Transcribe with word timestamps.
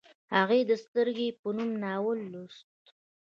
هغې 0.35 0.59
د 0.69 0.71
سترګې 0.83 1.27
په 1.39 1.47
نوم 1.55 1.71
ناول 1.83 2.19
لوست 2.31 2.71